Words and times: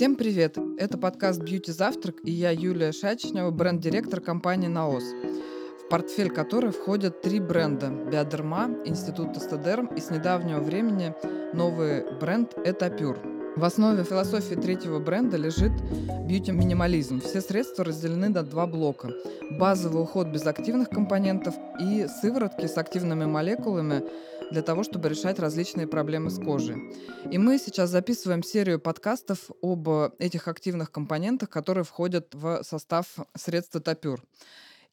Всем 0.00 0.16
привет! 0.16 0.56
Это 0.78 0.96
подкаст 0.96 1.42
«Бьюти 1.42 1.72
Завтрак» 1.72 2.20
и 2.24 2.30
я 2.30 2.52
Юлия 2.52 2.90
Шачнева, 2.90 3.50
бренд-директор 3.50 4.22
компании 4.22 4.66
«Наос», 4.66 5.04
в 5.04 5.90
портфель 5.90 6.30
которой 6.30 6.72
входят 6.72 7.20
три 7.20 7.38
бренда– 7.38 7.90
Биодерма, 8.10 8.70
Институт 8.86 9.34
Тестодерм 9.34 9.88
и 9.88 10.00
с 10.00 10.08
недавнего 10.08 10.60
времени 10.60 11.14
новый 11.52 12.18
бренд 12.18 12.56
«Этапюр». 12.64 13.18
В 13.60 13.64
основе 13.66 14.04
философии 14.04 14.54
третьего 14.54 15.00
бренда 15.00 15.36
лежит 15.36 15.72
бьюти-минимализм. 16.26 17.20
Все 17.20 17.42
средства 17.42 17.84
разделены 17.84 18.30
на 18.30 18.42
два 18.42 18.66
блока. 18.66 19.10
Базовый 19.50 20.02
уход 20.02 20.28
без 20.28 20.46
активных 20.46 20.88
компонентов 20.88 21.54
и 21.78 22.06
сыворотки 22.22 22.66
с 22.66 22.78
активными 22.78 23.26
молекулами 23.26 24.02
для 24.50 24.62
того, 24.62 24.82
чтобы 24.82 25.10
решать 25.10 25.38
различные 25.38 25.86
проблемы 25.86 26.30
с 26.30 26.42
кожей. 26.42 26.90
И 27.30 27.36
мы 27.36 27.58
сейчас 27.58 27.90
записываем 27.90 28.42
серию 28.42 28.80
подкастов 28.80 29.50
об 29.60 29.86
этих 30.18 30.48
активных 30.48 30.90
компонентах, 30.90 31.50
которые 31.50 31.84
входят 31.84 32.34
в 32.34 32.62
состав 32.62 33.14
средства 33.36 33.78
Тапюр. 33.82 34.22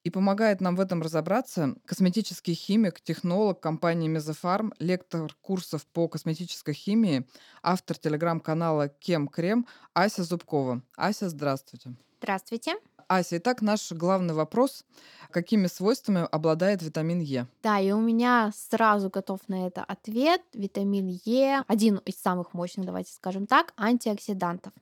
И 0.08 0.10
помогает 0.10 0.62
нам 0.62 0.78
в 0.78 0.80
этом 0.80 1.02
разобраться 1.02 1.76
косметический 1.84 2.54
химик, 2.54 3.02
технолог 3.02 3.60
компании 3.60 4.08
Мезофарм, 4.08 4.74
лектор 4.80 5.36
курсов 5.42 5.86
по 5.86 6.08
косметической 6.08 6.74
химии, 6.74 7.28
автор 7.62 7.98
телеграм-канала 7.98 8.88
Кем 8.88 9.28
Крем 9.28 9.68
Ася 9.94 10.24
Зубкова. 10.24 10.82
Ася, 10.96 11.28
здравствуйте. 11.28 11.94
Здравствуйте. 12.22 12.76
Ася, 13.10 13.38
итак, 13.38 13.62
наш 13.62 13.94
главный 13.94 14.34
вопрос. 14.34 14.84
Какими 15.32 15.68
свойствами 15.68 16.28
обладает 16.30 16.82
витамин 16.82 17.20
Е? 17.20 17.48
Да, 17.64 17.80
и 17.80 17.92
у 17.92 18.02
меня 18.02 18.52
сразу 18.54 19.10
готов 19.10 19.40
на 19.48 19.68
это 19.68 19.84
ответ. 19.84 20.42
Витамин 20.54 21.20
Е 21.24 21.64
один 21.68 22.02
из 22.06 22.16
самых 22.16 22.54
мощных, 22.54 22.86
давайте 22.86 23.14
скажем 23.14 23.48
так, 23.48 23.74
антиоксидантов. 23.78 24.74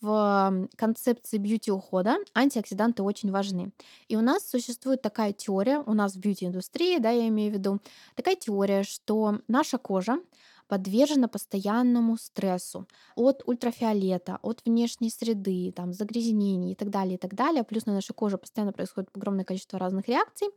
В 0.00 0.68
концепции 0.76 1.36
бьюти-ухода 1.36 2.16
антиоксиданты 2.34 3.02
очень 3.02 3.30
важны. 3.30 3.70
И 4.08 4.16
у 4.16 4.22
нас 4.22 4.48
существует 4.48 5.02
такая 5.02 5.32
теория, 5.32 5.80
у 5.80 5.92
нас 5.92 6.14
в 6.14 6.20
бьюти-индустрии, 6.20 6.98
да, 6.98 7.10
я 7.10 7.28
имею 7.28 7.50
в 7.50 7.54
виду, 7.54 7.80
такая 8.14 8.36
теория, 8.36 8.82
что 8.82 9.40
наша 9.46 9.76
кожа 9.76 10.20
подвержена 10.68 11.28
постоянному 11.28 12.16
стрессу 12.16 12.86
от 13.16 13.42
ультрафиолета, 13.46 14.38
от 14.42 14.62
внешней 14.64 15.10
среды, 15.10 15.72
там, 15.74 15.92
загрязнений 15.92 16.72
и 16.72 16.74
так 16.74 16.90
далее, 16.90 17.14
и 17.14 17.18
так 17.18 17.34
далее. 17.34 17.64
Плюс 17.64 17.86
на 17.86 17.94
нашей 17.94 18.12
коже 18.12 18.38
постоянно 18.38 18.72
происходит 18.72 19.10
огромное 19.14 19.44
количество 19.44 19.78
разных 19.78 20.08
реакций. 20.08 20.48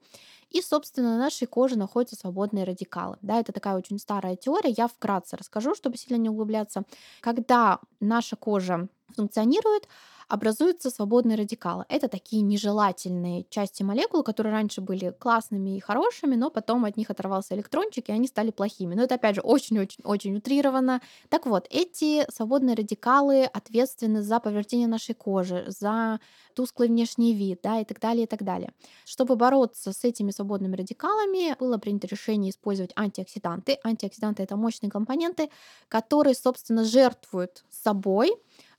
И, 0.49 0.61
собственно, 0.61 1.11
на 1.11 1.17
нашей 1.17 1.47
коже 1.47 1.77
находятся 1.77 2.17
свободные 2.17 2.65
радикалы. 2.65 3.17
Да, 3.21 3.39
это 3.39 3.53
такая 3.53 3.75
очень 3.77 3.97
старая 3.99 4.35
теория. 4.35 4.73
Я 4.77 4.87
вкратце 4.87 5.37
расскажу, 5.37 5.73
чтобы 5.75 5.97
сильно 5.97 6.21
не 6.21 6.29
углубляться. 6.29 6.83
Когда 7.21 7.79
наша 8.01 8.35
кожа 8.35 8.89
функционирует, 9.15 9.87
образуются 10.31 10.89
свободные 10.89 11.37
радикалы. 11.37 11.83
Это 11.89 12.07
такие 12.07 12.41
нежелательные 12.41 13.45
части 13.49 13.83
молекул, 13.83 14.23
которые 14.23 14.53
раньше 14.53 14.79
были 14.79 15.13
классными 15.19 15.75
и 15.75 15.81
хорошими, 15.81 16.35
но 16.35 16.49
потом 16.49 16.85
от 16.85 16.95
них 16.95 17.09
оторвался 17.09 17.53
электрончик, 17.53 18.07
и 18.07 18.13
они 18.13 18.27
стали 18.27 18.51
плохими. 18.51 18.95
Но 18.95 19.03
это, 19.03 19.15
опять 19.15 19.35
же, 19.35 19.41
очень-очень-очень 19.41 20.37
утрировано. 20.37 21.01
Так 21.27 21.45
вот, 21.45 21.67
эти 21.69 22.25
свободные 22.31 22.77
радикалы 22.77 23.43
ответственны 23.43 24.21
за 24.21 24.39
повреждение 24.39 24.87
нашей 24.87 25.15
кожи, 25.15 25.65
за 25.67 26.21
тусклый 26.55 26.87
внешний 26.87 27.33
вид, 27.33 27.59
да, 27.63 27.81
и 27.81 27.85
так 27.85 27.99
далее, 27.99 28.23
и 28.23 28.27
так 28.27 28.43
далее. 28.43 28.71
Чтобы 29.03 29.35
бороться 29.35 29.91
с 29.91 30.05
этими 30.05 30.31
свободными 30.31 30.77
радикалами, 30.77 31.57
было 31.59 31.77
принято 31.77 32.07
решение 32.07 32.51
использовать 32.51 32.91
антиоксиданты. 32.95 33.79
Антиоксиданты— 33.83 34.43
это 34.43 34.55
мощные 34.55 34.89
компоненты, 34.89 35.49
которые, 35.89 36.35
собственно, 36.35 36.85
жертвуют 36.85 37.65
собой, 37.69 38.31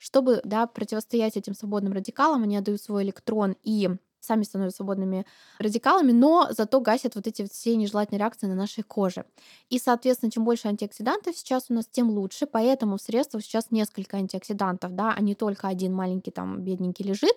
чтобы 0.02 0.40
да, 0.42 0.66
противостоять 0.66 1.36
этим 1.36 1.54
свободным 1.54 1.92
радикалам, 1.92 2.42
они 2.42 2.56
отдают 2.56 2.82
свой 2.82 3.04
электрон 3.04 3.54
и 3.62 3.88
сами 4.22 4.44
становятся 4.44 4.76
свободными 4.76 5.26
радикалами, 5.58 6.12
но 6.12 6.48
зато 6.50 6.80
гасят 6.80 7.14
вот 7.16 7.26
эти 7.26 7.46
все 7.46 7.76
нежелательные 7.76 8.20
реакции 8.20 8.46
на 8.46 8.54
нашей 8.54 8.82
коже. 8.82 9.24
И, 9.68 9.78
соответственно, 9.78 10.30
чем 10.30 10.44
больше 10.44 10.68
антиоксидантов 10.68 11.36
сейчас 11.36 11.66
у 11.68 11.74
нас, 11.74 11.86
тем 11.90 12.10
лучше. 12.10 12.46
Поэтому 12.46 12.96
в 12.96 13.02
средствах 13.02 13.42
сейчас 13.42 13.70
несколько 13.70 14.16
антиоксидантов, 14.16 14.94
да, 14.94 15.12
а 15.16 15.20
не 15.20 15.34
только 15.34 15.68
один 15.68 15.92
маленький 15.92 16.30
там 16.30 16.62
бедненький 16.62 17.04
лежит. 17.04 17.34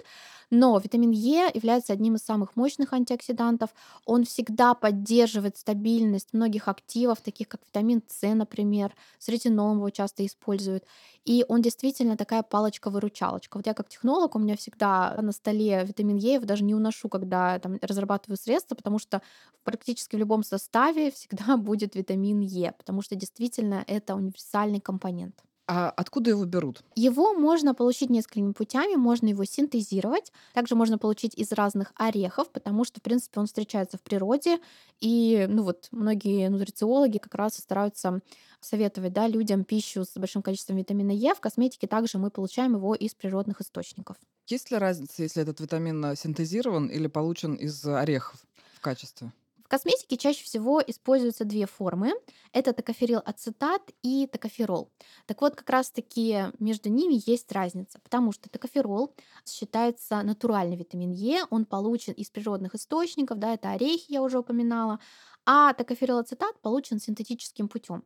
Но 0.51 0.78
витамин 0.78 1.12
Е 1.12 1.50
является 1.53 1.94
одним 1.94 2.16
из 2.16 2.22
самых 2.22 2.56
мощных 2.56 2.94
антиоксидантов. 2.94 3.72
Он 4.06 4.25
всегда 4.25 4.73
поддерживает 4.75 5.57
стабильность 5.57 6.34
многих 6.34 6.67
активов, 6.67 7.22
таких 7.22 7.47
как 7.47 7.62
витамин 7.66 8.03
С, 8.07 8.28
например. 8.34 8.94
С 9.17 9.28
ретинолом 9.28 9.78
его 9.78 9.90
часто 9.90 10.25
используют. 10.25 10.84
И 11.25 11.44
он 11.47 11.62
действительно 11.63 12.17
такая 12.17 12.44
палочка-выручалочка. 12.44 13.57
Вот 13.57 13.66
я 13.66 13.73
как 13.73 13.90
технолог, 13.90 14.35
у 14.35 14.40
меня 14.40 14.56
всегда 14.56 15.17
на 15.19 15.31
столе 15.31 15.84
витамин 15.84 16.17
Е, 16.17 16.35
его 16.35 16.46
даже 16.46 16.63
не 16.63 16.75
уношу, 16.75 17.09
когда 17.09 17.59
там, 17.59 17.78
разрабатываю 17.81 18.38
средства, 18.38 18.75
потому 18.75 19.00
что 19.00 19.22
практически 19.63 20.16
в 20.16 20.19
любом 20.19 20.44
составе 20.44 21.12
всегда 21.12 21.58
будет 21.58 21.96
витамин 21.96 22.40
Е, 22.40 22.74
потому 22.78 23.02
что 23.02 23.16
действительно 23.16 23.84
это 23.88 24.16
универсальный 24.16 24.80
компонент. 24.80 25.45
А 25.68 25.90
откуда 25.90 26.30
его 26.30 26.46
берут? 26.46 26.84
Его 26.96 27.34
можно 27.34 27.74
получить 27.74 28.12
несколькими 28.12 28.52
путями. 28.52 28.96
Можно 28.96 29.30
его 29.30 29.46
синтезировать. 29.46 30.31
Также 30.53 30.76
можно 30.76 30.98
получить 31.00 31.34
из 31.36 31.52
разных 31.52 31.92
орехов, 31.96 32.50
потому 32.52 32.84
что, 32.86 33.00
в 33.00 33.03
принципе, 33.03 33.40
он 33.40 33.48
встречается 33.48 33.98
в 33.98 34.02
природе. 34.02 34.59
И, 35.00 35.48
ну 35.50 35.64
вот, 35.64 35.88
многие 35.92 36.50
нутрициологи 36.50 37.18
как 37.18 37.34
раз 37.34 37.56
стараются 37.56 38.20
советовать 38.59 39.14
да, 39.14 39.28
людям 39.28 39.64
пищу 39.64 40.06
с 40.06 40.14
большим 40.16 40.44
количеством 40.44 40.78
витамина 40.78 41.12
Е. 41.12 41.34
В 41.34 41.40
косметике 41.40 41.88
также 41.88 42.20
мы 42.20 42.30
получаем 42.30 42.76
его 42.76 42.94
из 42.94 43.16
природных 43.16 43.62
источников. 43.62 44.18
Есть 44.47 44.70
ли 44.70 44.78
разница, 44.78 45.24
если 45.24 45.42
этот 45.42 45.59
витамин 45.59 46.16
синтезирован 46.16 46.88
или 46.88 47.08
получен 47.08 47.56
из 47.56 47.84
орехов 47.86 48.46
в 48.76 48.82
качестве? 48.82 49.32
В 49.66 49.68
косметике 49.68 50.16
чаще 50.16 50.44
всего 50.44 50.80
используются 50.80 51.44
две 51.44 51.66
формы. 51.66 52.14
Это 52.53 52.72
токоферил 52.72 53.20
ацетат 53.26 53.81
и 54.03 54.28
токоферол. 54.31 54.92
Так 55.26 55.42
вот, 55.42 55.56
как 55.56 55.68
раз-таки 55.72 56.52
между 56.59 56.90
ними 56.90 57.20
есть 57.26 57.52
разница, 57.52 58.00
потому 58.03 58.31
что 58.31 58.48
токоферол 58.48 59.16
считается 59.44 60.22
натуральный 60.22 60.76
витамин 60.76 61.09
Е, 61.09 61.46
он 61.50 61.66
получен 61.66 62.14
из 62.14 62.30
природных 62.30 62.76
источников, 62.76 63.40
да, 63.40 63.56
это 63.56 63.72
орехи, 63.72 64.12
я 64.12 64.22
уже 64.22 64.38
упоминала, 64.38 65.00
а 65.48 65.74
токоферил 65.74 66.20
ацетат 66.20 66.62
получен 66.62 67.00
синтетическим 67.00 67.68
путем. 67.68 68.03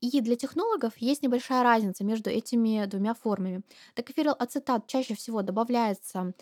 И 0.00 0.18
для 0.22 0.36
технологов 0.36 0.96
есть 0.96 1.22
небольшая 1.22 1.62
разница 1.62 2.04
между 2.04 2.30
этими 2.30 2.86
двумя 2.86 3.12
формами. 3.12 3.62
Токоферил 3.94 4.34
ацетат 4.38 4.86
чаще 4.86 5.14
всего 5.14 5.42
добавляется 5.42 6.32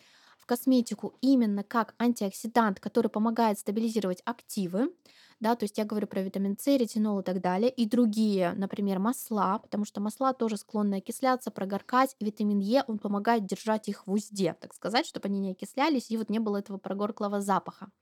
косметику 0.50 1.14
именно 1.20 1.62
как 1.62 1.94
антиоксидант, 2.00 2.80
который 2.80 3.08
помогает 3.08 3.60
стабилизировать 3.60 4.20
активы, 4.24 4.92
да, 5.38 5.54
то 5.54 5.62
есть 5.62 5.78
я 5.78 5.84
говорю 5.84 6.08
про 6.08 6.22
витамин 6.22 6.58
С, 6.58 6.66
ретинол 6.66 7.20
и 7.20 7.22
так 7.22 7.40
далее, 7.40 7.70
и 7.70 7.88
другие, 7.88 8.52
например, 8.56 8.98
масла, 8.98 9.60
потому 9.60 9.84
что 9.84 10.00
масла 10.00 10.32
тоже 10.32 10.56
склонны 10.56 10.96
окисляться, 10.96 11.52
прогоркать, 11.52 12.16
и 12.18 12.24
витамин 12.24 12.58
Е, 12.58 12.82
он 12.88 12.98
помогает 12.98 13.46
держать 13.46 13.88
их 13.88 14.08
в 14.08 14.12
узде, 14.12 14.56
так 14.60 14.74
сказать, 14.74 15.06
чтобы 15.06 15.28
они 15.28 15.38
не 15.38 15.52
окислялись, 15.52 16.10
и 16.10 16.16
вот 16.16 16.30
не 16.30 16.40
было 16.40 16.56
этого 16.56 16.78
прогорклого 16.78 17.40
запаха. 17.40 17.92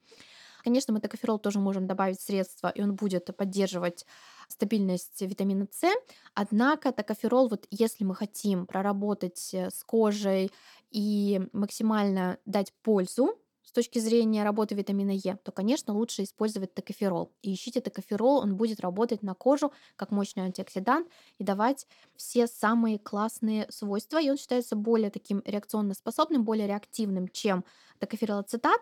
Конечно, 0.64 0.92
мы 0.92 1.00
токоферол 1.00 1.38
тоже 1.38 1.58
можем 1.58 1.86
добавить 1.86 2.18
в 2.18 2.22
средство, 2.22 2.68
и 2.68 2.82
он 2.82 2.94
будет 2.94 3.36
поддерживать 3.36 4.06
стабильность 4.48 5.20
витамина 5.20 5.66
С. 5.70 5.88
Однако 6.34 6.92
токоферол, 6.92 7.48
вот 7.48 7.66
если 7.70 8.04
мы 8.04 8.14
хотим 8.14 8.66
проработать 8.66 9.50
э, 9.52 9.70
с 9.70 9.84
кожей 9.84 10.50
и 10.90 11.40
максимально 11.52 12.38
дать 12.44 12.72
пользу 12.82 13.38
с 13.62 13.72
точки 13.72 13.98
зрения 13.98 14.44
работы 14.44 14.74
витамина 14.74 15.10
Е, 15.10 15.36
то, 15.44 15.52
конечно, 15.52 15.92
лучше 15.92 16.22
использовать 16.22 16.72
токоферол. 16.74 17.34
И 17.42 17.52
ищите 17.52 17.82
токоферол, 17.82 18.38
он 18.38 18.56
будет 18.56 18.80
работать 18.80 19.22
на 19.22 19.34
кожу 19.34 19.72
как 19.96 20.10
мощный 20.10 20.44
антиоксидант 20.44 21.06
и 21.36 21.44
давать 21.44 21.86
все 22.16 22.46
самые 22.46 22.98
классные 22.98 23.70
свойства. 23.70 24.22
И 24.22 24.30
он 24.30 24.38
считается 24.38 24.74
более 24.74 25.10
таким 25.10 25.42
реакционно 25.44 25.92
способным, 25.92 26.44
более 26.44 26.66
реактивным, 26.66 27.28
чем 27.28 27.62
токоферолацетат. 27.98 28.80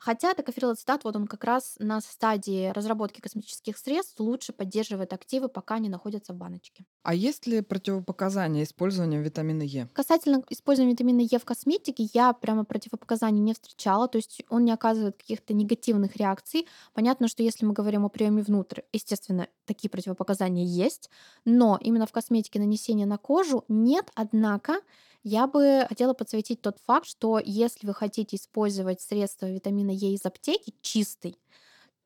Хотя 0.00 0.32
токоферилацетат, 0.32 1.04
вот 1.04 1.14
он 1.14 1.26
как 1.26 1.44
раз 1.44 1.76
на 1.78 2.00
стадии 2.00 2.70
разработки 2.70 3.20
косметических 3.20 3.76
средств 3.76 4.18
лучше 4.18 4.54
поддерживает 4.54 5.12
активы, 5.12 5.50
пока 5.50 5.74
они 5.74 5.90
находятся 5.90 6.32
в 6.32 6.36
баночке. 6.36 6.86
А 7.02 7.14
есть 7.14 7.46
ли 7.46 7.60
противопоказания 7.60 8.62
использования 8.62 9.20
витамина 9.20 9.62
Е? 9.62 9.90
Касательно 9.92 10.42
использования 10.48 10.92
витамина 10.92 11.20
Е 11.20 11.38
в 11.38 11.44
косметике, 11.44 12.08
я 12.14 12.32
прямо 12.32 12.64
противопоказаний 12.64 13.40
не 13.40 13.52
встречала, 13.52 14.08
то 14.08 14.16
есть 14.16 14.42
он 14.48 14.64
не 14.64 14.72
оказывает 14.72 15.18
каких-то 15.18 15.52
негативных 15.52 16.16
реакций. 16.16 16.66
Понятно, 16.94 17.28
что 17.28 17.42
если 17.42 17.66
мы 17.66 17.74
говорим 17.74 18.06
о 18.06 18.08
приеме 18.08 18.42
внутрь, 18.42 18.80
естественно, 18.94 19.48
такие 19.66 19.90
противопоказания 19.90 20.64
есть, 20.64 21.10
но 21.44 21.78
именно 21.78 22.06
в 22.06 22.12
косметике 22.12 22.58
нанесения 22.58 23.04
на 23.04 23.18
кожу 23.18 23.66
нет, 23.68 24.10
однако 24.14 24.80
я 25.22 25.46
бы 25.46 25.86
хотела 25.88 26.14
подсветить 26.14 26.62
тот 26.62 26.78
факт, 26.86 27.06
что 27.06 27.40
если 27.42 27.86
вы 27.86 27.94
хотите 27.94 28.36
использовать 28.36 29.00
средства 29.00 29.50
витамина 29.50 29.90
Е 29.90 30.14
из 30.14 30.24
аптеки 30.24 30.74
чистый, 30.80 31.38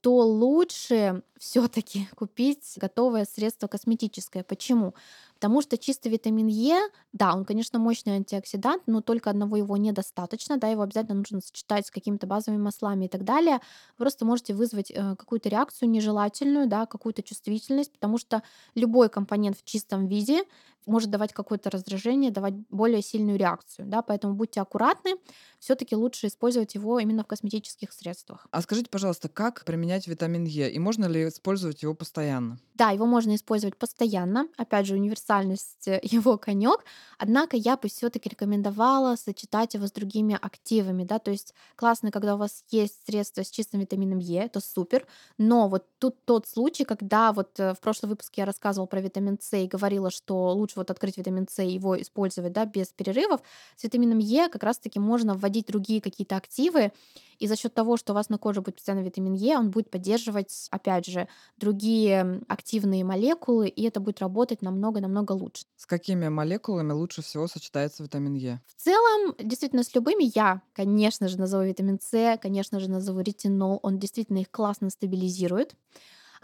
то 0.05 0.19
лучше 0.19 1.23
все-таки 1.39 2.07
купить 2.15 2.75
готовое 2.77 3.25
средство 3.25 3.69
косметическое. 3.69 4.45
Почему? 4.45 4.95
Потому 5.35 5.63
что 5.63 5.79
чисто 5.79 6.11
витамин 6.11 6.47
Е, 6.47 6.79
да, 7.15 7.35
он, 7.35 7.47
конечно, 7.47 7.79
мощный 7.79 8.17
антиоксидант, 8.17 8.83
но 8.87 9.01
только 9.01 9.31
одного 9.31 9.57
его 9.57 9.77
недостаточно, 9.79 10.59
да, 10.59 10.69
его 10.69 10.83
обязательно 10.83 11.17
нужно 11.17 11.41
сочетать 11.41 11.87
с 11.87 11.91
какими-то 11.91 12.27
базовыми 12.27 12.61
маслами 12.61 13.07
и 13.07 13.09
так 13.09 13.25
далее. 13.25 13.61
Вы 13.99 14.05
просто 14.05 14.27
можете 14.27 14.53
вызвать 14.53 14.91
э, 14.91 15.17
какую-то 15.17 15.49
реакцию 15.49 15.89
нежелательную, 15.89 16.67
да, 16.67 16.85
какую-то 16.85 17.23
чувствительность, 17.23 17.93
потому 17.93 18.19
что 18.19 18.43
любой 18.75 19.09
компонент 19.09 19.57
в 19.59 19.65
чистом 19.65 20.07
виде 20.07 20.45
может 20.87 21.11
давать 21.11 21.33
какое-то 21.33 21.71
раздражение, 21.71 22.31
давать 22.31 22.55
более 22.71 23.03
сильную 23.03 23.39
реакцию, 23.39 23.87
да, 23.87 24.03
поэтому 24.03 24.35
будьте 24.35 24.61
аккуратны, 24.61 25.17
все-таки 25.59 25.97
лучше 25.97 26.27
использовать 26.27 26.75
его 26.75 26.99
именно 26.99 27.25
в 27.25 27.27
косметических 27.27 27.93
средствах. 27.93 28.47
А 28.51 28.61
скажите, 28.61 28.91
пожалуйста, 28.91 29.29
как 29.29 29.65
применять 29.65 30.07
витамин 30.07 30.45
Е 30.45 30.71
и 30.71 30.79
можно 30.79 31.07
ли 31.07 31.29
использовать 31.29 31.83
его 31.83 31.95
постоянно? 31.95 32.59
Да, 32.75 32.91
его 32.91 33.07
можно 33.07 33.35
использовать 33.35 33.77
постоянно. 33.77 34.49
Опять 34.57 34.87
же, 34.87 34.95
универсальность 34.95 35.89
э, 35.89 36.01
его 36.03 36.37
конек. 36.37 36.85
Однако 37.19 37.57
я 37.57 37.77
бы 37.77 37.89
все-таки 37.89 38.29
рекомендовала 38.29 39.17
сочетать 39.17 39.75
его 39.75 39.87
с 39.87 39.93
другими 39.93 40.37
активами. 40.41 41.05
Да? 41.05 41.19
То 41.19 41.31
есть 41.31 41.55
классно, 41.77 42.11
когда 42.11 42.35
у 42.35 42.39
вас 42.39 42.65
есть 42.71 43.07
средства 43.07 43.43
с 43.43 43.51
чистым 43.51 43.81
витамином 43.81 44.19
Е, 44.19 44.45
это 44.45 44.61
супер. 44.61 45.07
Но 45.39 45.69
вот 45.69 45.87
тут 45.99 46.25
тот 46.25 46.47
случай, 46.47 46.85
когда 46.85 47.33
вот 47.33 47.59
э, 47.59 47.75
в 47.75 47.81
прошлом 47.81 48.11
выпуске 48.11 48.43
я 48.43 48.45
рассказывала 48.45 48.87
про 48.87 49.01
витамин 49.01 49.39
С 49.41 49.57
и 49.57 49.67
говорила, 49.67 50.11
что 50.11 50.53
лучше 50.53 50.74
вот 50.77 50.91
открыть 50.91 51.17
витамин 51.17 51.47
С 51.49 51.63
и 51.63 51.69
его 51.69 52.01
использовать 52.01 52.53
да, 52.53 52.65
без 52.65 52.89
перерывов. 52.89 53.41
С 53.77 53.85
витамином 53.85 54.19
Е 54.19 54.49
как 54.49 54.63
раз-таки 54.63 54.99
можно 54.99 55.35
вводить 55.35 55.67
другие 55.67 56.01
какие-то 56.01 56.37
активы, 56.37 56.93
и 57.39 57.47
за 57.47 57.57
счет 57.57 57.75
того, 57.75 57.97
что 57.97 58.13
у 58.13 58.15
вас 58.15 58.29
на 58.29 58.39
коже 58.39 58.61
будет 58.61 58.77
постоянно 58.77 59.05
витамин 59.05 59.35
Е, 59.35 59.59
он 59.59 59.71
будет 59.71 59.91
поддерживать, 59.91 60.69
опять 60.71 61.07
же, 61.07 61.29
другие 61.57 62.41
активные 62.49 63.05
молекулы, 63.05 63.69
и 63.69 63.83
это 63.83 64.01
будет 64.01 64.21
работать 64.21 64.63
намного-намного 64.63 65.33
лучше. 65.33 65.65
С 65.77 65.87
какими 65.87 66.29
молекулами 66.29 66.93
лучше 66.93 67.23
всего 67.23 67.47
сочетается 67.49 68.03
витамин 68.03 68.35
Е? 68.35 68.61
В 68.67 68.83
целом, 68.83 69.35
действительно, 69.39 69.83
с 69.83 69.95
любыми 69.95 70.31
я, 70.35 70.63
конечно 70.73 71.29
же, 71.29 71.39
назову 71.39 71.65
витамин 71.65 71.99
С, 72.01 72.39
конечно 72.41 72.81
же, 72.81 72.89
назову 72.91 73.21
ретинол, 73.21 73.81
он 73.83 73.99
действительно 73.99 74.39
их 74.39 74.51
классно 74.51 74.91
стабилизирует. 74.91 75.75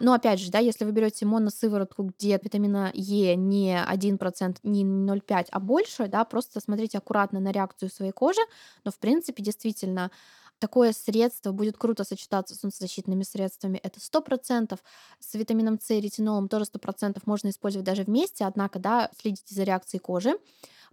Но 0.01 0.13
опять 0.13 0.39
же, 0.39 0.49
да, 0.51 0.59
если 0.59 0.83
вы 0.83 0.91
берете 0.91 1.25
моносыворотку, 1.25 2.03
где 2.03 2.39
витамина 2.41 2.91
Е 2.95 3.35
не 3.35 3.79
1%, 3.83 4.61
не 4.63 4.83
0,5, 4.83 5.47
а 5.51 5.59
больше, 5.59 6.07
да, 6.07 6.25
просто 6.25 6.59
смотрите 6.59 6.97
аккуратно 6.97 7.39
на 7.39 7.51
реакцию 7.51 7.89
своей 7.91 8.11
кожи. 8.11 8.41
Но, 8.83 8.91
в 8.91 8.97
принципе, 8.97 9.43
действительно, 9.43 10.09
такое 10.59 10.91
средство 10.93 11.51
будет 11.51 11.77
круто 11.77 12.03
сочетаться 12.03 12.55
с 12.55 12.59
солнцезащитными 12.61 13.23
средствами, 13.23 13.79
это 13.83 13.99
сто 13.99 14.21
процентов. 14.21 14.79
С 15.19 15.35
витамином 15.35 15.79
С 15.79 15.91
и 15.91 15.99
ретинолом 16.01 16.47
тоже 16.49 16.65
сто 16.65 16.79
процентов 16.79 17.27
можно 17.27 17.49
использовать 17.49 17.85
даже 17.85 18.03
вместе, 18.03 18.45
однако, 18.45 18.79
да, 18.79 19.09
следите 19.19 19.53
за 19.53 19.63
реакцией 19.63 20.01
кожи. 20.01 20.33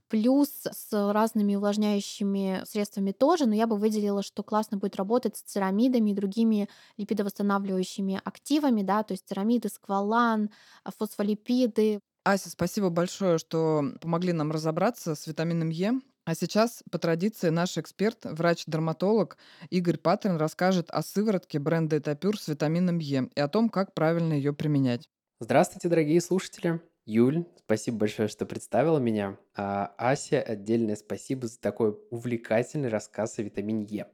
Плюс 0.08 0.48
с 0.64 1.12
разными 1.12 1.54
увлажняющими 1.54 2.62
средствами 2.64 3.12
тоже, 3.12 3.46
но 3.46 3.54
я 3.54 3.66
бы 3.66 3.76
выделила, 3.76 4.22
что 4.22 4.42
классно 4.42 4.78
будет 4.78 4.96
работать 4.96 5.36
с 5.36 5.42
церамидами 5.42 6.10
и 6.10 6.14
другими 6.14 6.68
липидовосстанавливающими 6.96 8.20
активами, 8.24 8.82
да, 8.82 9.02
то 9.02 9.12
есть 9.12 9.28
церамиды, 9.28 9.68
сквалан, 9.68 10.50
фосфолипиды. 10.84 12.00
Ася, 12.24 12.50
спасибо 12.50 12.90
большое, 12.90 13.38
что 13.38 13.84
помогли 14.00 14.32
нам 14.32 14.50
разобраться 14.50 15.14
с 15.14 15.26
витамином 15.26 15.68
Е. 15.68 16.00
А 16.24 16.34
сейчас, 16.34 16.82
по 16.90 16.98
традиции, 16.98 17.48
наш 17.48 17.78
эксперт, 17.78 18.18
врач-дерматолог 18.24 19.38
Игорь 19.70 19.96
Патрин 19.96 20.36
расскажет 20.36 20.90
о 20.90 21.02
сыворотке 21.02 21.58
бренда 21.58 21.96
Этапюр 21.96 22.38
с 22.38 22.48
витамином 22.48 22.98
Е 22.98 23.30
и 23.34 23.40
о 23.40 23.48
том, 23.48 23.70
как 23.70 23.94
правильно 23.94 24.34
ее 24.34 24.52
применять. 24.52 25.08
Здравствуйте, 25.40 25.88
дорогие 25.88 26.20
слушатели. 26.20 26.82
Юль, 27.08 27.46
спасибо 27.64 28.00
большое, 28.00 28.28
что 28.28 28.44
представила 28.44 28.98
меня. 28.98 29.38
А 29.56 29.94
Ася, 29.96 30.42
отдельное 30.42 30.94
спасибо 30.94 31.46
за 31.46 31.58
такой 31.58 31.98
увлекательный 32.10 32.90
рассказ 32.90 33.38
о 33.38 33.42
витамине 33.42 33.86
Е. 33.88 34.06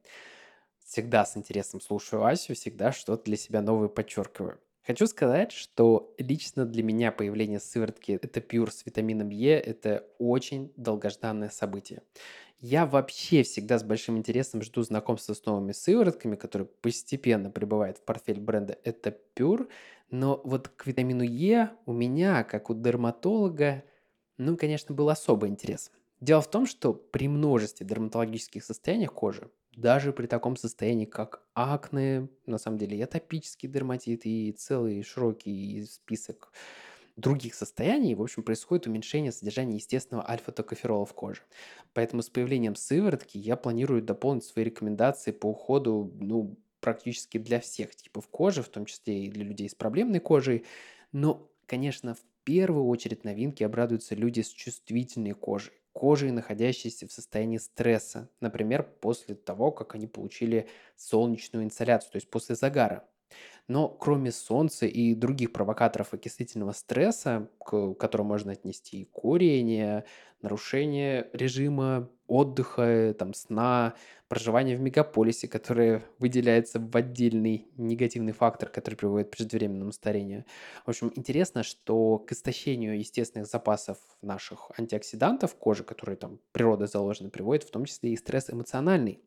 Всегда 0.78 1.24
с 1.24 1.36
интересом 1.36 1.80
слушаю 1.80 2.24
Асю, 2.24 2.54
всегда 2.54 2.92
что-то 2.92 3.24
для 3.24 3.36
себя 3.36 3.62
новое 3.62 3.88
подчеркиваю. 3.88 4.60
Хочу 4.86 5.08
сказать, 5.08 5.50
что 5.50 6.14
лично 6.18 6.66
для 6.66 6.84
меня 6.84 7.10
появление 7.10 7.58
сыворотки 7.58 8.12
это 8.12 8.40
пюр 8.40 8.70
с 8.70 8.86
витамином 8.86 9.30
Е– 9.30 9.58
это 9.60 10.06
очень 10.20 10.72
долгожданное 10.76 11.48
событие. 11.48 12.00
Я 12.60 12.86
вообще 12.86 13.42
всегда 13.42 13.78
с 13.78 13.84
большим 13.84 14.16
интересом 14.16 14.62
жду 14.62 14.82
знакомства 14.82 15.34
с 15.34 15.44
новыми 15.44 15.72
сыворотками, 15.72 16.36
которые 16.36 16.66
постепенно 16.66 17.50
прибывают 17.50 17.98
в 17.98 18.02
портфель 18.02 18.40
бренда 18.40 18.78
Это 18.84 19.10
Пюр. 19.10 19.68
Но 20.10 20.40
вот 20.44 20.68
к 20.68 20.86
витамину 20.86 21.22
Е 21.22 21.72
у 21.86 21.92
меня, 21.92 22.44
как 22.44 22.70
у 22.70 22.74
дерматолога, 22.74 23.84
ну, 24.38 24.56
конечно, 24.56 24.94
был 24.94 25.08
особый 25.10 25.50
интерес. 25.50 25.90
Дело 26.20 26.40
в 26.40 26.50
том, 26.50 26.66
что 26.66 26.94
при 26.94 27.28
множестве 27.28 27.86
дерматологических 27.86 28.64
состояний 28.64 29.06
кожи, 29.06 29.50
даже 29.76 30.12
при 30.12 30.26
таком 30.26 30.56
состоянии, 30.56 31.04
как 31.04 31.42
акне, 31.54 32.28
на 32.46 32.58
самом 32.58 32.78
деле 32.78 32.96
и 32.96 33.02
атопический 33.02 33.68
дерматит, 33.68 34.24
и 34.24 34.52
целый 34.52 35.02
широкий 35.02 35.82
список 35.84 36.52
других 37.16 37.54
состояний, 37.54 38.14
в 38.14 38.22
общем, 38.22 38.42
происходит 38.42 38.86
уменьшение 38.86 39.32
содержания 39.32 39.76
естественного 39.76 40.28
альфа-токоферола 40.28 41.06
в 41.06 41.14
коже. 41.14 41.42
Поэтому 41.92 42.22
с 42.22 42.30
появлением 42.30 42.74
сыворотки 42.74 43.38
я 43.38 43.56
планирую 43.56 44.02
дополнить 44.02 44.44
свои 44.44 44.64
рекомендации 44.64 45.30
по 45.32 45.46
уходу, 45.46 46.12
ну, 46.20 46.58
практически 46.80 47.38
для 47.38 47.60
всех 47.60 47.94
типов 47.96 48.28
кожи, 48.28 48.62
в 48.62 48.68
том 48.68 48.84
числе 48.86 49.24
и 49.24 49.30
для 49.30 49.44
людей 49.44 49.68
с 49.68 49.74
проблемной 49.74 50.20
кожей. 50.20 50.64
Но, 51.12 51.50
конечно, 51.66 52.14
в 52.14 52.24
первую 52.44 52.86
очередь 52.86 53.24
новинки 53.24 53.62
обрадуются 53.62 54.14
люди 54.14 54.40
с 54.40 54.48
чувствительной 54.50 55.32
кожей 55.32 55.72
кожей, 55.92 56.32
находящейся 56.32 57.06
в 57.06 57.12
состоянии 57.12 57.56
стресса, 57.58 58.28
например, 58.40 58.82
после 59.00 59.36
того, 59.36 59.70
как 59.70 59.94
они 59.94 60.08
получили 60.08 60.68
солнечную 60.96 61.64
инсоляцию, 61.64 62.10
то 62.12 62.16
есть 62.16 62.28
после 62.30 62.56
загара. 62.56 63.08
Но 63.68 63.88
кроме 63.88 64.30
солнца 64.30 64.86
и 64.86 65.14
других 65.14 65.52
провокаторов 65.52 66.12
окислительного 66.12 66.72
стресса, 66.72 67.48
к 67.58 67.94
которым 67.94 68.26
можно 68.26 68.52
отнести 68.52 69.02
и 69.02 69.04
курение, 69.06 70.04
нарушение 70.44 71.30
режима 71.32 72.10
отдыха, 72.26 73.14
там, 73.18 73.34
сна, 73.34 73.94
проживание 74.28 74.76
в 74.76 74.80
мегаполисе, 74.80 75.48
которое 75.48 76.02
выделяется 76.18 76.78
в 76.78 76.94
отдельный 76.96 77.68
негативный 77.76 78.32
фактор, 78.32 78.68
который 78.68 78.94
приводит 78.94 79.28
к 79.28 79.36
преждевременному 79.36 79.92
старению. 79.92 80.44
В 80.84 80.90
общем, 80.90 81.12
интересно, 81.16 81.62
что 81.62 82.18
к 82.18 82.32
истощению 82.32 82.98
естественных 82.98 83.46
запасов 83.46 83.98
наших 84.22 84.70
антиоксидантов 84.78 85.54
кожи, 85.56 85.82
которые 85.82 86.16
там 86.16 86.40
природа 86.52 86.86
заложена, 86.86 87.30
приводит 87.30 87.64
в 87.64 87.70
том 87.70 87.84
числе 87.86 88.12
и 88.12 88.16
стресс 88.16 88.50
эмоциональный. 88.50 89.20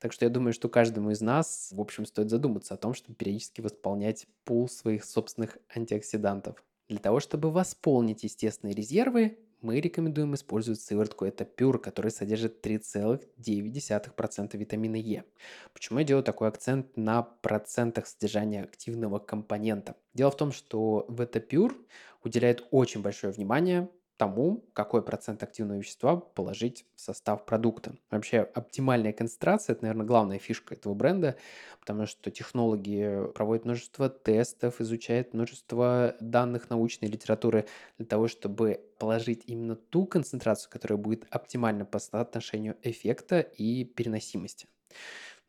Так 0.00 0.12
что 0.12 0.24
я 0.24 0.30
думаю, 0.30 0.52
что 0.52 0.68
каждому 0.68 1.10
из 1.10 1.20
нас, 1.20 1.70
в 1.72 1.80
общем, 1.80 2.04
стоит 2.04 2.30
задуматься 2.30 2.74
о 2.74 2.78
том, 2.78 2.94
чтобы 2.94 3.16
периодически 3.16 3.60
восполнять 3.60 4.26
пул 4.44 4.68
своих 4.68 5.04
собственных 5.04 5.58
антиоксидантов. 5.74 6.62
Для 6.88 6.98
того, 6.98 7.20
чтобы 7.20 7.50
восполнить 7.50 8.24
естественные 8.24 8.74
резервы, 8.74 9.38
мы 9.64 9.80
рекомендуем 9.80 10.34
использовать 10.34 10.80
сыворотку 10.80 11.24
это 11.24 11.44
Pure, 11.44 11.78
которая 11.78 12.10
содержит 12.10 12.64
3,9% 12.64 14.56
витамина 14.56 14.96
Е. 14.96 15.24
Почему 15.72 15.98
я 16.00 16.04
делаю 16.04 16.22
такой 16.22 16.48
акцент 16.48 16.96
на 16.96 17.22
процентах 17.22 18.06
содержания 18.06 18.62
активного 18.62 19.18
компонента? 19.18 19.96
Дело 20.12 20.30
в 20.30 20.36
том, 20.36 20.52
что 20.52 21.06
в 21.08 21.20
это 21.20 21.38
Pure 21.38 21.74
уделяет 22.22 22.66
очень 22.70 23.00
большое 23.00 23.32
внимание 23.32 23.88
тому, 24.16 24.64
какой 24.72 25.02
процент 25.02 25.42
активного 25.42 25.78
вещества 25.78 26.16
положить 26.16 26.86
в 26.94 27.00
состав 27.00 27.44
продукта. 27.44 27.96
Вообще 28.10 28.40
оптимальная 28.40 29.12
концентрация– 29.12 29.72
это, 29.74 29.84
наверное, 29.84 30.06
главная 30.06 30.38
фишка 30.38 30.74
этого 30.74 30.94
бренда, 30.94 31.36
потому 31.80 32.06
что 32.06 32.30
технологи 32.30 33.26
проводят 33.34 33.64
множество 33.64 34.08
тестов, 34.08 34.80
изучают 34.80 35.34
множество 35.34 36.16
данных 36.20 36.70
научной 36.70 37.08
литературы 37.08 37.66
для 37.98 38.06
того, 38.06 38.28
чтобы 38.28 38.80
положить 38.98 39.42
именно 39.46 39.74
ту 39.74 40.06
концентрацию, 40.06 40.70
которая 40.70 40.96
будет 40.96 41.26
оптимальна 41.30 41.84
по 41.84 41.98
соотношению 41.98 42.76
эффекта 42.82 43.40
и 43.40 43.84
переносимости. 43.84 44.68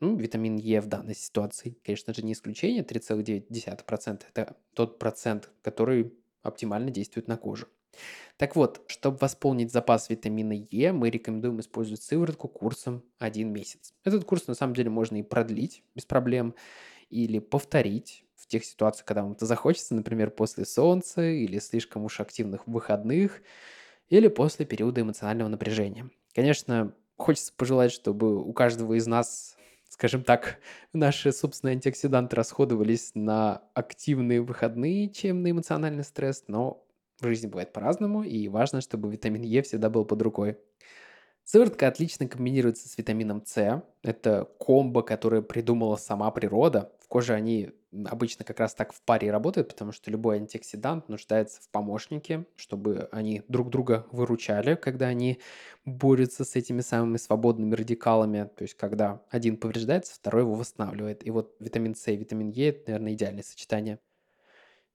Ну, 0.02 0.18
витамин 0.18 0.58
Е 0.58 0.82
в 0.82 0.88
данной 0.88 1.16
ситуации, 1.16 1.78
конечно 1.86 2.14
же, 2.14 2.22
не 2.24 2.34
исключение. 2.34 2.84
3,9%– 2.84 4.24
это 4.34 4.58
тот 4.74 5.00
процент, 5.00 5.50
который 5.62 6.14
оптимально 6.42 6.92
действует 6.92 7.28
на 7.28 7.38
кожу. 7.38 7.68
Так 8.38 8.56
вот, 8.56 8.82
чтобы 8.88 9.18
восполнить 9.18 9.72
запас 9.72 10.10
витамина 10.10 10.54
Е, 10.72 10.92
мы 10.92 11.10
рекомендуем 11.10 11.60
использовать 11.60 12.02
сыворотку 12.04 12.48
курсом 12.48 13.04
1 13.20 13.52
месяц. 13.52 13.94
Этот 14.04 14.26
курс 14.26 14.48
на 14.48 14.56
самом 14.56 14.74
деле 14.74 14.90
можно 14.90 15.18
и 15.18 15.24
продлить 15.24 15.84
без 15.96 16.06
проблем, 16.06 16.56
или 17.10 17.40
повторить 17.40 18.26
в 18.36 18.48
тех 18.48 18.66
ситуациях, 18.66 19.06
когда 19.06 19.24
вам 19.24 19.34
это 19.34 19.46
захочется, 19.46 19.96
например, 19.96 20.32
после 20.32 20.66
солнца 20.66 21.24
или 21.24 21.60
слишком 21.60 22.04
уж 22.04 22.20
активных 22.20 22.68
выходных, 22.68 23.42
или 24.10 24.28
после 24.28 24.66
периода 24.66 25.02
эмоционального 25.02 25.50
напряжения. 25.50 26.10
Конечно, 26.34 26.94
хочется 27.18 27.54
пожелать, 27.56 27.92
чтобы 27.92 28.44
у 28.44 28.54
каждого 28.54 28.94
из 28.94 29.08
нас 29.08 29.56
скажем 29.88 30.24
так, 30.24 30.60
наши 30.94 31.32
собственные 31.32 31.74
антиоксиданты 31.74 32.36
расходовались 32.36 33.12
на 33.16 33.64
активные 33.74 34.42
выходные, 34.42 35.10
чем 35.10 35.42
на 35.42 35.52
эмоциональный 35.52 36.04
стресс, 36.04 36.44
но 36.48 36.85
в 37.20 37.28
жизни 37.28 37.48
бывает 37.48 37.74
по-разному, 37.74 38.24
и 38.24 38.48
важно, 38.48 38.82
чтобы 38.82 39.12
витамин 39.12 39.42
Е 39.42 39.62
всегда 39.62 39.90
был 39.90 40.06
под 40.06 40.22
рукой. 40.22 40.58
Сыворотка 41.44 41.88
отлично 41.88 42.28
комбинируется 42.28 42.90
с 42.90 42.98
витамином 42.98 43.44
С. 43.46 43.84
Это 44.02 44.46
комбо, 44.60 45.04
которое 45.04 45.44
придумала 45.44 45.96
сама 45.96 46.32
природа. 46.32 46.92
В 47.00 47.08
коже 47.08 47.34
они 47.34 47.70
обычно 48.08 48.44
как 48.44 48.60
раз 48.60 48.74
так 48.74 48.94
в 48.94 49.02
паре 49.04 49.30
работают, 49.30 49.68
потому 49.68 49.92
что 49.92 50.10
любой 50.10 50.38
антиоксидант 50.38 51.08
нуждается 51.08 51.62
в 51.62 51.70
помощнике, 51.70 52.48
чтобы 52.56 53.10
они 53.12 53.44
друг 53.48 53.70
друга 53.70 54.08
выручали, 54.12 54.74
когда 54.74 55.06
они 55.06 55.40
борются 55.86 56.46
с 56.46 56.56
этими 56.56 56.82
самыми 56.82 57.18
свободными 57.18 57.76
радикалами. 57.76 58.50
То 58.56 58.64
есть, 58.64 58.74
когда 58.74 59.22
один 59.30 59.58
повреждается, 59.58 60.16
второй 60.16 60.42
его 60.42 60.56
восстанавливает. 60.56 61.26
И 61.28 61.30
вот 61.30 61.56
витамин 61.60 61.94
С 61.94 62.12
и 62.12 62.18
витамин 62.18 62.50
Е– 62.50 62.70
это, 62.70 62.90
наверное, 62.90 63.14
идеальное 63.14 63.44
сочетание. 63.44 64.00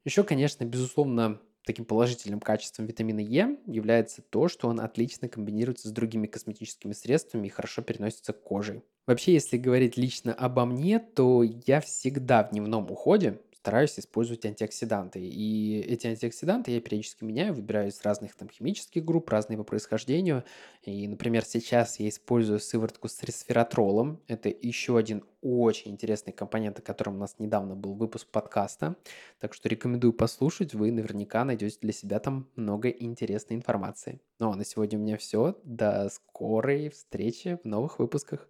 Еще, 0.05 0.25
конечно, 0.25 0.65
безусловно, 0.65 1.41
таким 1.65 1.85
положительным 1.85 2.41
качеством 2.41 2.87
витамина 2.87 3.21
Е 3.21 3.59
является 3.67 4.23
то, 4.23 4.49
что 4.49 4.69
он 4.69 4.81
отлично 4.81 5.29
комбинируется 5.29 5.89
с 5.89 5.93
другими 5.93 6.27
косметическими 6.27 6.93
средствами 6.93 7.47
и 7.47 7.51
хорошо 7.51 7.83
переносится 7.83 8.33
к 8.33 8.43
коже. 8.43 8.83
Вообще, 9.07 9.33
если 9.33 9.57
говорить 9.57 9.97
лично 9.97 10.33
обо 10.33 10.65
мне, 10.65 10.99
то 10.99 11.43
я 11.43 11.81
всегда 11.81 12.45
в 12.45 12.51
дневном 12.51 12.91
уходе 12.91 13.41
стараюсь 13.61 13.99
использовать 13.99 14.47
антиоксиданты. 14.47 15.21
И 15.21 15.81
эти 15.81 16.07
антиоксиданты 16.07 16.71
я 16.71 16.81
периодически 16.81 17.25
меняю, 17.25 17.53
выбираю 17.53 17.89
из 17.89 18.01
разных 18.03 18.35
там 18.35 18.49
химических 18.49 19.05
групп, 19.05 19.29
разные 19.29 19.59
по 19.59 19.65
происхождению. 19.65 20.45
И, 20.83 21.07
например, 21.07 21.45
сейчас 21.45 22.01
я 22.01 22.09
использую 22.09 22.59
сыворотку 22.59 23.09
с 23.09 23.23
ресвератролом. 23.23 24.21
Это 24.29 24.49
еще 24.49 24.97
один 24.97 25.25
очень 25.43 25.91
интересный 25.91 26.33
компонент, 26.33 26.79
о 26.79 26.83
котором 26.83 27.17
у 27.17 27.19
нас 27.19 27.37
недавно 27.39 27.77
был 27.77 27.95
выпуск 27.95 28.29
подкаста. 28.29 28.97
Так 29.41 29.53
что 29.53 29.69
рекомендую 29.69 30.15
послушать, 30.15 30.73
вы 30.73 30.91
наверняка 30.91 31.45
найдете 31.45 31.79
для 31.83 31.93
себя 31.93 32.19
там 32.19 32.49
много 32.57 32.89
интересной 32.89 33.57
информации. 33.57 34.23
Ну 34.39 34.51
а 34.51 34.57
на 34.57 34.65
сегодня 34.65 34.99
у 34.99 35.03
меня 35.03 35.19
все. 35.19 35.59
До 35.65 36.09
скорой 36.09 36.89
встречи 36.89 37.59
в 37.63 37.67
новых 37.67 37.99
выпусках. 37.99 38.50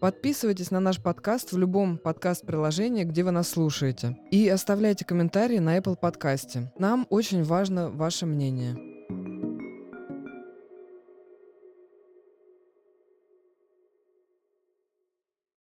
Подписывайтесь 0.00 0.70
на 0.70 0.80
наш 0.80 0.98
подкаст 0.98 1.52
в 1.52 1.58
любом 1.58 1.98
подкаст-приложении, 1.98 3.04
где 3.04 3.22
вы 3.22 3.32
нас 3.32 3.50
слушаете. 3.50 4.16
И 4.30 4.48
оставляйте 4.48 5.04
комментарии 5.04 5.58
на 5.58 5.76
Apple 5.76 5.96
подкасте. 5.96 6.72
Нам 6.78 7.06
очень 7.10 7.44
важно 7.44 7.90
ваше 7.90 8.24
мнение. 8.24 8.89